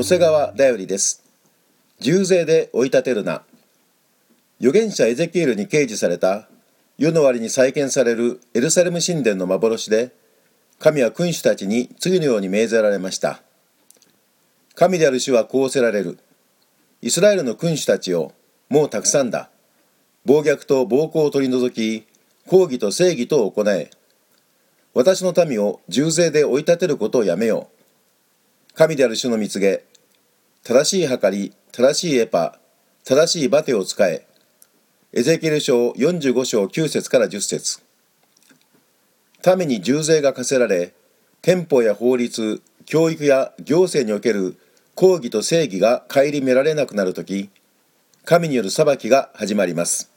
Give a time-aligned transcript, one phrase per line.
[0.00, 1.22] 野瀬川だよりです。
[1.98, 3.42] 重税で追い立てるな。
[4.58, 6.48] 預言者エゼキエルに掲示された
[6.96, 10.12] 世の終わりに再建されるエルサレム神殿の幻で
[10.78, 13.42] 神は君主たちに次のように命ぜられました。
[14.74, 16.18] 神である主はこうせられる。
[17.02, 18.32] イスラエルの君主たちを
[18.70, 19.50] もうたくさんだ。
[20.24, 22.06] 暴虐と暴行を取り除き
[22.48, 23.90] 抗議と正義とを行え。
[24.94, 27.80] 私の民を重税で追い立てることをやめよう。
[28.74, 29.89] 神である主の蜜げ
[30.62, 32.58] 正しい計り正しいエパ
[33.02, 34.26] 正しいバテを使え。
[35.14, 37.82] エゼキエル書45章9節から10節。
[39.56, 40.92] 民に重税が課せられ
[41.40, 44.58] 憲法や法律教育や行政における
[44.94, 47.48] 公義と正義が顧みられなくなるとき
[48.26, 50.10] 神による裁きが始まります。